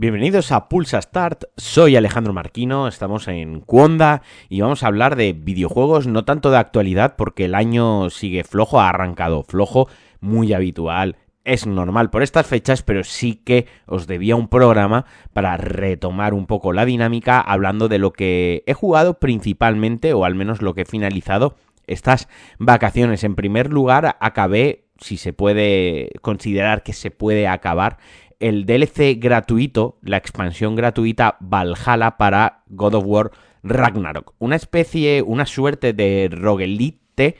[0.00, 5.32] Bienvenidos a Pulsa Start, soy Alejandro Marquino, estamos en Cuonda y vamos a hablar de
[5.32, 9.88] videojuegos, no tanto de actualidad porque el año sigue flojo, ha arrancado flojo,
[10.20, 11.16] muy habitual,
[11.48, 16.46] es normal por estas fechas, pero sí que os debía un programa para retomar un
[16.46, 20.82] poco la dinámica hablando de lo que he jugado principalmente, o al menos lo que
[20.82, 23.24] he finalizado estas vacaciones.
[23.24, 27.96] En primer lugar, acabé, si se puede considerar que se puede acabar,
[28.40, 33.30] el DLC gratuito, la expansión gratuita Valhalla para God of War
[33.62, 34.34] Ragnarok.
[34.38, 37.36] Una especie, una suerte de roguelite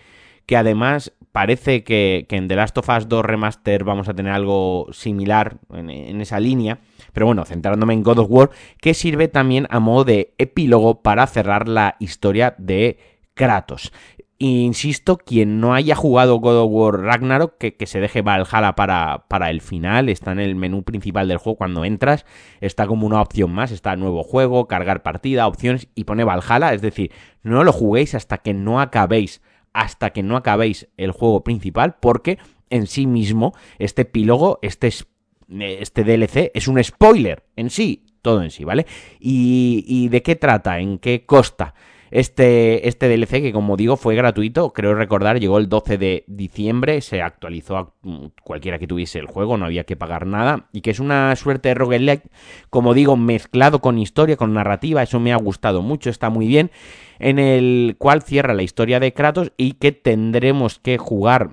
[0.46, 4.88] que además parece que, en The Last of Us 2 Remaster vamos a tener algo
[4.90, 6.80] similar en, esa línea.
[7.12, 11.24] Pero bueno, centrándome en God of War, que sirve también a modo de epílogo para
[11.28, 12.98] cerrar la historia de
[13.34, 13.92] Kratos.
[14.38, 19.26] Insisto, quien no haya jugado God of War Ragnarok, que, que, se deje Valhalla para,
[19.28, 22.26] para el final, está en el menú principal del juego cuando entras,
[22.60, 26.82] está como una opción más, está nuevo juego, cargar partida, opciones y pone Valhalla, es
[26.82, 27.12] decir,
[27.44, 29.40] no lo juguéis hasta que no acabéis,
[29.72, 32.38] hasta que no acabéis el juego principal, porque
[32.70, 38.50] en sí mismo este epílogo, este, este DLC es un spoiler en sí, todo en
[38.50, 38.86] sí, ¿vale?
[39.20, 40.78] ¿Y, y de qué trata?
[40.80, 41.74] ¿En qué costa?
[42.10, 47.00] Este, este DLC que como digo fue gratuito, creo recordar, llegó el 12 de diciembre,
[47.00, 47.94] se actualizó a
[48.42, 51.68] cualquiera que tuviese el juego, no había que pagar nada, y que es una suerte
[51.68, 52.30] de roguelike,
[52.70, 56.70] como digo, mezclado con historia, con narrativa, eso me ha gustado mucho, está muy bien,
[57.18, 61.50] en el cual cierra la historia de Kratos y que tendremos que jugar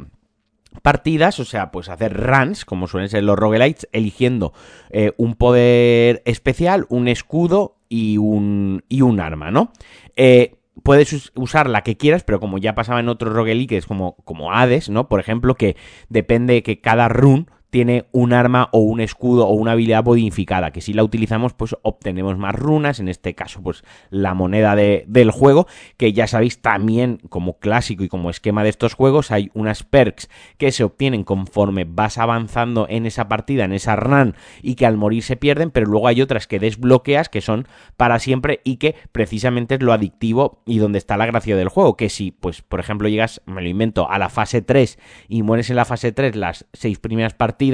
[0.82, 4.54] partidas, o sea, pues hacer runs, como suelen ser los roguelites, eligiendo
[4.90, 9.72] eh, un poder especial, un escudo y un, y un arma, ¿no?
[10.18, 14.52] Eh, puedes usar la que quieras, pero como ya pasaba en otros roguelites como, como
[14.52, 15.08] Hades, ¿no?
[15.08, 15.78] Por ejemplo, que
[16.10, 20.80] depende que cada run tiene un arma o un escudo o una habilidad bonificada, que
[20.80, 25.30] si la utilizamos pues obtenemos más runas, en este caso pues la moneda de, del
[25.30, 25.68] juego,
[25.98, 30.30] que ya sabéis también como clásico y como esquema de estos juegos hay unas perks
[30.58, 34.96] que se obtienen conforme vas avanzando en esa partida, en esa run y que al
[34.96, 37.68] morir se pierden, pero luego hay otras que desbloqueas que son
[37.98, 41.98] para siempre y que precisamente es lo adictivo y donde está la gracia del juego,
[41.98, 45.70] que si pues por ejemplo llegas, me lo invento, a la fase 3 y mueres
[45.70, 47.65] en la fase 3 las seis primeras partidas,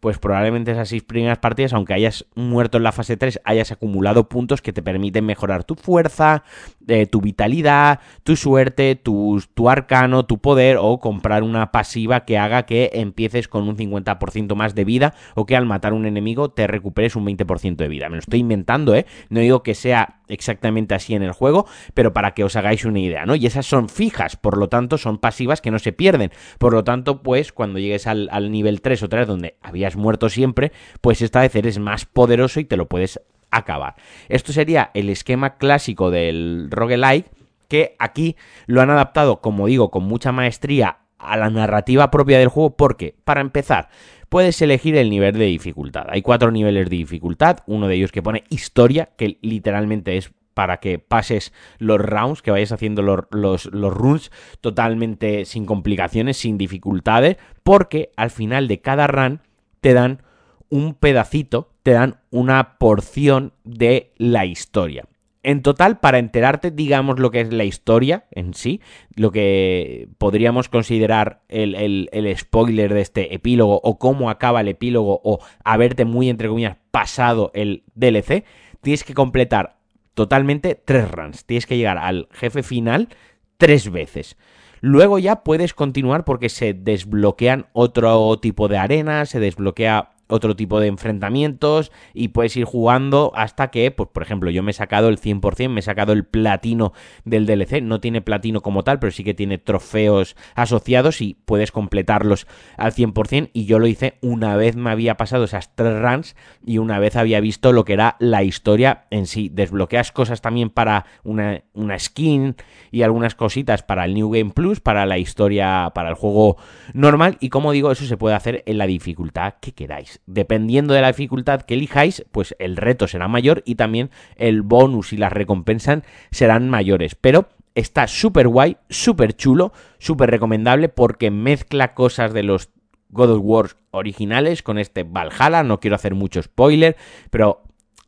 [0.00, 4.28] pues probablemente esas seis primeras partidas, aunque hayas muerto en la fase 3, hayas acumulado
[4.28, 6.44] puntos que te permiten mejorar tu fuerza,
[6.86, 12.64] eh, tu vitalidad, tu suerte, tu, arcano, tu poder o comprar una pasiva que haga
[12.64, 16.66] que empieces con un 50% más de vida o que al matar un enemigo te
[16.66, 18.08] recuperes un 20% de vida.
[18.08, 19.06] Me lo estoy inventando, ¿eh?
[19.28, 23.00] No digo que sea exactamente así en el juego, pero para que os hagáis una
[23.00, 23.34] idea, ¿no?
[23.34, 26.30] Y esas son fijas, por lo tanto son pasivas que no se pierden.
[26.58, 30.72] Por lo tanto, pues cuando llegues al, nivel 3 o 3 donde habías muerto siempre,
[31.00, 33.20] pues esta vez eres más poderoso y te lo puedes
[33.50, 33.94] acabar.
[34.28, 37.30] Esto sería el esquema clásico del roguelike,
[37.68, 42.48] que aquí lo han adaptado, como digo, con mucha maestría a la narrativa propia del
[42.48, 43.88] juego, porque, para empezar,
[44.28, 46.06] puedes elegir el nivel de dificultad.
[46.08, 50.78] Hay cuatro niveles de dificultad, uno de ellos que pone historia, que literalmente es para
[50.78, 54.32] que pases los rounds, que vayas haciendo los, los, runs
[54.62, 59.42] totalmente sin complicaciones, sin dificultades, porque al final de cada run
[59.82, 60.22] te dan
[60.70, 65.04] un pedacito, te dan una porción de la historia.
[65.46, 68.80] En total, para enterarte, digamos, lo que es la historia en sí,
[69.14, 75.20] lo que podríamos considerar el, el, spoiler de este epílogo o cómo acaba el epílogo
[75.22, 78.42] o haberte muy, entre comillas, pasado el DLC,
[78.80, 79.76] tienes que completar
[80.14, 81.44] totalmente tres runs.
[81.44, 83.08] Tienes que llegar al jefe final
[83.56, 84.36] tres veces.
[84.80, 90.80] Luego ya puedes continuar porque se desbloquean otro tipo de arenas, se desbloquea otro tipo
[90.80, 95.08] de enfrentamientos y puedes ir jugando hasta que, pues por ejemplo, yo me he sacado
[95.08, 96.92] el 100%, me he sacado el platino
[97.24, 101.72] del DLC, no tiene platino como tal, pero sí que tiene trofeos asociados y puedes
[101.72, 102.46] completarlos
[102.76, 106.78] al 100% y yo lo hice una vez me había pasado esas tres runs y
[106.78, 109.50] una vez había visto lo que era la historia en sí.
[109.52, 112.56] Desbloqueas cosas también para una, una skin
[112.90, 116.56] y algunas cositas para el New Game Plus, para la historia, para el juego
[116.92, 117.36] normal.
[117.40, 121.08] Y como digo, eso se puede hacer en la dificultad que queráis dependiendo de la
[121.08, 126.02] dificultad que elijáis, pues el reto será mayor y también el bonus y las recompensas
[126.30, 127.14] serán mayores.
[127.14, 132.70] Pero está súper guay, súper chulo, súper recomendable porque mezcla cosas de los
[133.10, 135.62] God of War originales con este Valhalla.
[135.62, 136.96] No quiero hacer mucho spoiler,
[137.30, 137.62] pero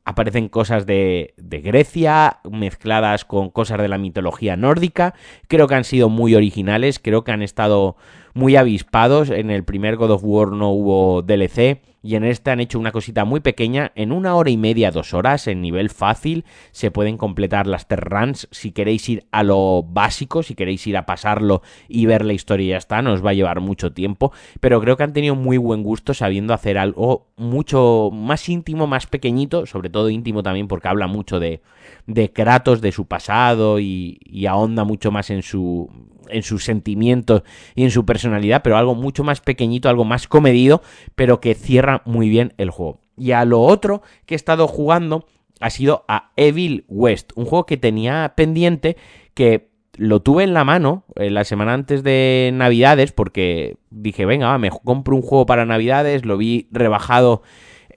[0.04, 5.14] aparecen cosas de, de, Grecia mezcladas con cosas de la mitología nórdica.
[5.48, 7.96] Creo que han sido muy originales, creo que han estado
[8.32, 9.28] muy avispados.
[9.28, 12.90] En el primer God of War no hubo DLC y en este han hecho una
[12.90, 13.92] cosita muy pequeña.
[13.94, 18.48] En una hora y media, dos horas, en nivel fácil, se pueden completar las terrans.
[18.50, 22.64] Si queréis ir a lo básico, si queréis ir a pasarlo y ver la historia
[22.64, 24.32] y ya está, no os va a llevar mucho tiempo.
[24.58, 29.06] Pero creo que han tenido muy buen gusto sabiendo hacer algo mucho más íntimo, más
[29.06, 31.60] pequeñito, sobre todo íntimo también porque habla mucho de,
[32.06, 35.90] de Kratos, de su pasado y, y ahonda mucho más en su
[36.30, 37.42] en sus sentimientos
[37.74, 40.82] y en su personalidad, pero algo mucho más pequeñito, algo más comedido,
[41.14, 43.00] pero que cierra muy bien el juego.
[43.16, 45.26] Y a lo otro que he estado jugando
[45.60, 48.96] ha sido a Evil West, un juego que tenía pendiente
[49.34, 54.56] que lo tuve en la mano eh, la semana antes de Navidades porque dije, venga,
[54.58, 57.42] me compro un juego para Navidades, lo vi rebajado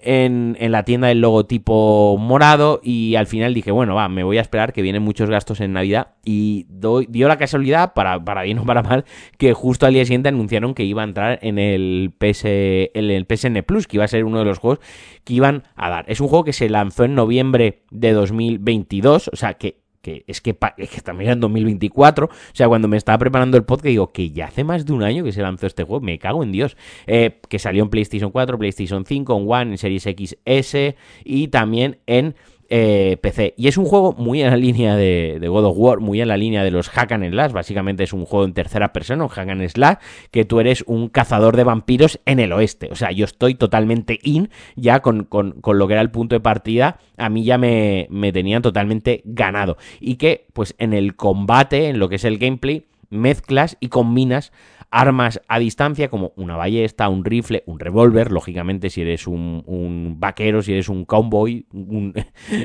[0.04, 4.42] en, la tienda del logotipo morado y al final dije, bueno, va, me voy a
[4.42, 8.66] esperar que vienen muchos gastos en Navidad y dio la casualidad, para, para bien o
[8.66, 9.06] para mal,
[9.38, 13.26] que justo al día siguiente anunciaron que iba a entrar en el, PS, en el
[13.26, 14.80] PSN Plus, que iba a ser uno de los juegos
[15.24, 16.06] que iban a dar.
[16.08, 20.42] Es un juego que se lanzó en noviembre de 2022, o sea que que es
[20.42, 24.12] que, es que también en 2024, o sea, cuando me estaba preparando el podcast, digo
[24.12, 26.52] que ya hace más de un año que se lanzó este juego, me cago en
[26.52, 26.76] Dios,
[27.08, 32.00] eh, que salió en PlayStation 4, PlayStation 5, en One, en Series XS y también
[32.08, 32.36] en
[32.74, 33.54] eh, PC.
[33.58, 36.38] Y es un juego muy en la línea de, God of War, muy en la
[36.38, 37.52] línea de los Hack and Slash.
[37.52, 39.98] Básicamente es un juego en tercera persona, un Hack and Slash,
[40.32, 42.88] que tú eres un cazador de vampiros en el oeste.
[42.90, 46.98] O sea, yo estoy totalmente in ya con, lo que era el punto de partida.
[47.18, 49.76] A mí ya me, me tenían totalmente ganado.
[50.00, 54.54] Y que, pues en el combate, en lo que es el gameplay, mezclas y combinas
[54.92, 60.62] armas a distancia como una ballesta, un rifle, un revólver, lógicamente si eres un, vaquero,
[60.62, 62.14] si eres un cowboy, un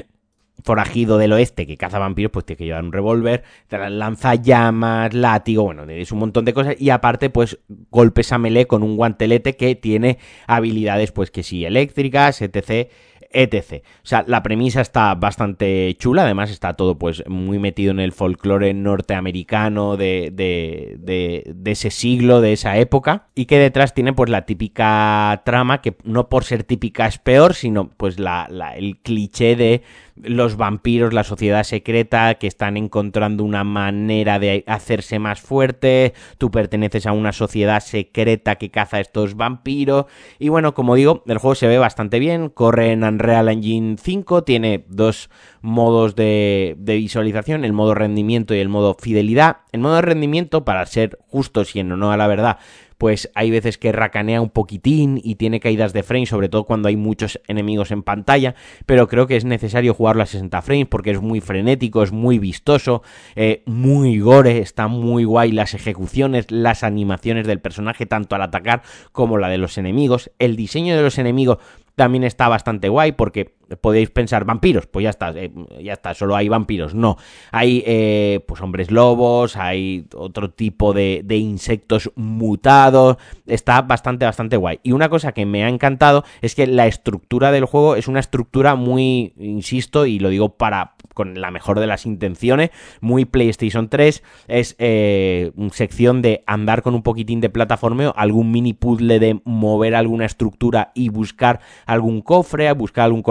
[0.64, 5.84] forajido del oeste que caza vampiros, pues tiene que llevar un revólver, lanzallamas, látigo, bueno,
[5.84, 9.76] es un montón de cosas y aparte pues golpes a melee con un guantelete que
[9.76, 10.18] tiene
[10.48, 12.90] habilidades pues que sí, eléctricas, etc
[13.32, 13.82] etc.
[14.02, 18.12] O sea, la premisa está bastante chula, además está todo pues muy metido en el
[18.12, 24.30] folclore norteamericano de, de, de, ese siglo, de esa época, y que detrás tiene pues
[24.30, 29.56] la típica trama, que no por ser típica es peor, sino pues la, el cliché
[29.56, 29.82] de
[30.22, 36.50] los vampiros, la sociedad secreta, que están encontrando una manera de hacerse más fuerte, tú
[36.50, 40.06] perteneces a una sociedad secreta que caza a estos vampiros,
[40.38, 44.44] y bueno, como digo, el juego se ve bastante bien, corre en Unreal Engine 5,
[44.44, 45.30] tiene dos
[45.60, 49.58] modos de, de visualización, el modo rendimiento y el modo fidelidad.
[49.72, 52.58] El modo rendimiento, para ser justos y en honor a la verdad,
[52.98, 56.88] pues hay veces que racanea un poquitín y tiene caídas de frame, sobre todo cuando
[56.88, 58.54] hay muchos enemigos en pantalla,
[58.86, 62.38] pero creo que es necesario jugarlo a 60 frames porque es muy frenético, es muy
[62.38, 63.02] vistoso,
[63.34, 68.82] eh, muy gore, está muy guay las ejecuciones, las animaciones del personaje, tanto al atacar
[69.12, 71.58] como la de los enemigos, el diseño de los enemigos
[71.96, 75.52] también está bastante guay porque podéis pensar vampiros, pues ya está, eh,
[75.82, 76.94] ya está, solo hay vampiros.
[76.94, 77.16] No,
[77.50, 83.16] hay eh, pues hombres lobos, hay otro tipo de, insectos mutados.
[83.46, 84.80] Está bastante, bastante guay.
[84.82, 88.20] Y una cosa que me ha encantado es que la estructura del juego es una
[88.20, 92.70] estructura muy, insisto, y lo digo para con la mejor de las intenciones,
[93.00, 94.22] muy PlayStation 3.
[94.48, 99.94] Es eh, sección de andar con un poquitín de plataformeo, algún mini puzzle de mover
[99.94, 103.22] alguna estructura y buscar algún cofre, buscar algún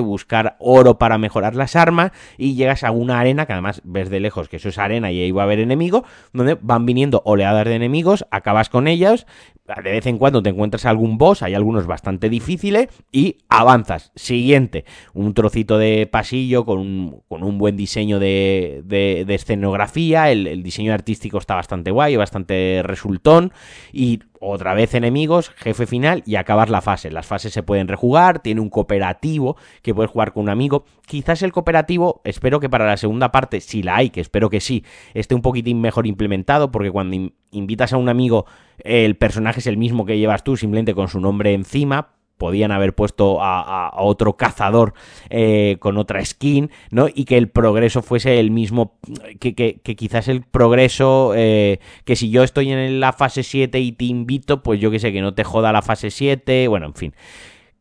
[0.00, 4.20] buscar oro para mejorar las armas y llegas a una arena que además ves de
[4.20, 7.66] lejos que eso es arena y ahí va a haber enemigo, donde van viniendo oleadas
[7.66, 9.26] de enemigos, acabas con ellas,
[9.82, 14.12] de vez en cuando te encuentras algún boss, hay algunos bastante difíciles y avanzas.
[14.14, 20.46] Siguiente, un trocito de pasillo con un, con un buen diseño de, de, escenografía, el,
[20.46, 23.52] el, diseño artístico está bastante guay, bastante resultón
[23.92, 27.10] y otra vez enemigos, jefe final y acabar la fase.
[27.10, 30.84] Las fases se pueden rejugar, tiene un cooperativo que puedes jugar con un amigo.
[31.06, 34.60] Quizás el cooperativo, espero que para la segunda parte, si la hay, que espero que
[34.60, 38.46] sí, esté un poquitín mejor implementado, porque cuando invitas a un amigo,
[38.78, 42.08] el personaje es el mismo que llevas tú, simplemente con su nombre encima,
[42.42, 44.94] podían haber puesto a, otro cazador
[45.30, 47.06] eh, con otra skin, ¿no?
[47.06, 48.98] Y que el progreso fuese el mismo,
[49.38, 54.06] que, quizás el progreso, eh, que si yo estoy en la fase 7 y te
[54.06, 57.14] invito, pues yo que sé, que no te joda la fase 7, bueno, en fin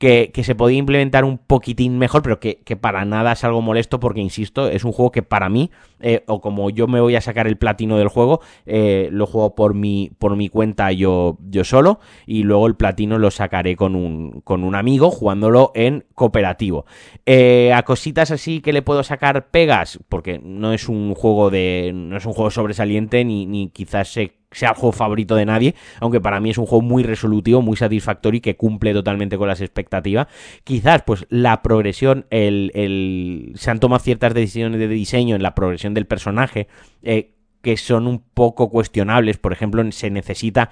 [0.02, 4.20] que, se podía implementar un poquitín mejor, pero que, para nada es algo molesto porque,
[4.20, 7.46] insisto, es un juego que para mí, eh, o como yo me voy a sacar
[7.46, 12.00] el platino del juego, eh, lo juego por mi, por mi cuenta yo, yo solo
[12.26, 16.86] y luego el platino lo sacaré con un, con un amigo jugándolo en cooperativo.
[17.28, 21.92] Eh, a cositas así que le puedo sacar pegas, porque no es un juego de.
[21.94, 25.76] no es un juego sobresaliente ni, ni quizás se sea el juego favorito de nadie,
[26.00, 29.48] aunque para mí es un juego muy resolutivo, muy satisfactorio y que cumple totalmente con
[29.48, 30.28] las expectativas.
[30.64, 35.94] Quizás, pues, la progresión, el, se han tomado ciertas decisiones de diseño en la progresión
[35.94, 36.68] del personaje
[37.04, 37.32] eh,
[37.62, 39.38] que son un poco cuestionables.
[39.38, 40.70] Por ejemplo, se necesita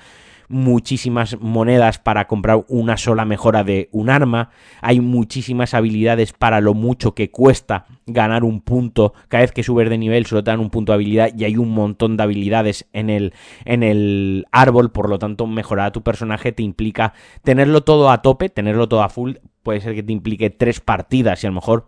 [0.50, 4.50] muchísimas monedas para comprar una sola mejora de un arma,
[4.82, 9.90] hay muchísimas habilidades para lo mucho que cuesta ganar un punto, cada vez que subes
[9.90, 12.88] de nivel solo te dan un punto de habilidad y hay un montón de habilidades
[12.94, 13.34] en el,
[13.66, 17.14] en el árbol, por lo tanto mejorar a tu personaje te implica
[17.44, 21.44] tenerlo todo a tope, tenerlo todo a full, puede ser que te implique tres partidas
[21.44, 21.86] y a lo mejor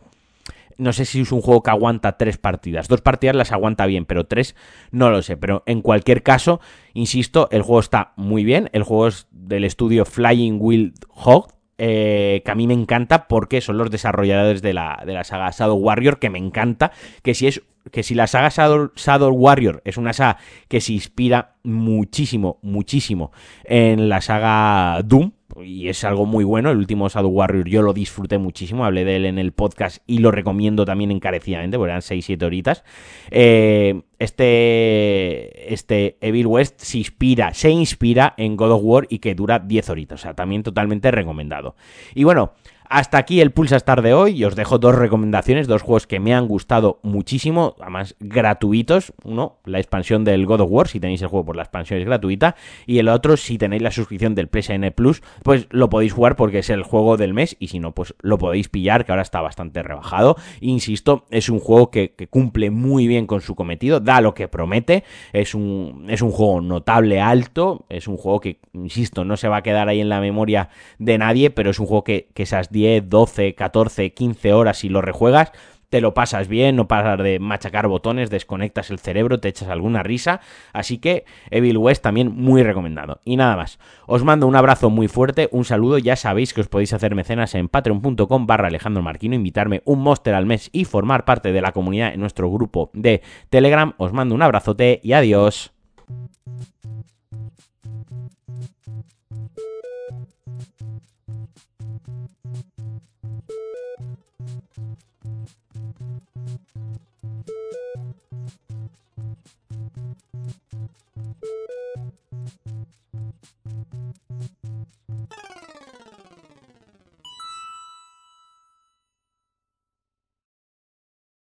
[0.78, 2.88] no sé si es un juego que aguanta tres partidas.
[2.88, 4.56] Dos partidas las aguanta bien, pero tres
[4.92, 5.38] no lo sé.
[5.38, 6.60] Pero en cualquier caso,
[6.94, 8.70] insisto, el juego está muy bien.
[8.74, 11.54] El juego es del estudio Flying Wild Hog.
[11.84, 15.50] Eh, que a mí me encanta porque son los desarrolladores de la, de la saga
[15.50, 16.92] Shadow Warrior, que me encanta,
[17.24, 20.38] que si es que si la saga Shadow, Warrior es una saga
[20.68, 23.32] que se inspira muchísimo, muchísimo
[23.64, 25.32] en la saga Doom,
[25.64, 26.72] y es algo muy bueno.
[26.72, 30.20] El último Shadow Warrior yo lo disfruté muchísimo, hablé de él en el podcast y
[30.20, 32.84] lo recomiendo también encarecidamente, porque eran 6-7 horitas.
[33.30, 39.36] Eh, este, este Evil West se inspira, se inspira en God of War y que
[39.36, 41.76] dura 10 horitas, o sea, también totalmente recomendado.
[42.14, 42.54] Y bueno,
[42.92, 46.20] hasta aquí el Pulsa Star de hoy y os dejo dos recomendaciones, dos juegos que
[46.20, 49.14] me han gustado muchísimo, además gratuitos.
[49.24, 52.06] Uno, la expansión del God of War, si tenéis el juego por la expansión es
[52.06, 52.58] gratuita.
[52.86, 56.60] Y el otro, si tenéis la suscripción del PSN Plus, pues lo podéis jugar porque
[56.60, 59.40] es el juego del mes y si no, pues lo podéis pillar, que ahora está
[59.40, 60.36] bastante rebajado.
[60.60, 65.06] Insisto, es un juego que, cumple muy bien con su cometido, da lo que promete,
[65.32, 69.58] es un, es un juego notable, alto, es un juego que, insisto, no se va
[69.58, 70.68] a quedar ahí en la memoria
[71.00, 74.90] de nadie, pero es un juego que, que esas 10, 12, 14, 15 horas si
[74.90, 75.52] lo rejuegas,
[75.92, 80.04] te lo pasas bien, no pasas de machacar botones, desconectas el cerebro, te echas alguna
[80.04, 80.40] risa.
[80.72, 83.20] Así que Evil West también muy recomendado.
[83.26, 86.70] Y nada más, os mando un abrazo muy fuerte, un saludo, ya sabéis que os
[86.70, 91.26] podéis hacer mecenas en patreon.com barra Alejandro Marquino, invitarme un monster al mes y formar
[91.26, 93.94] parte de la comunidad en nuestro grupo de Telegram.
[93.98, 95.74] Os mando un abrazote y adiós.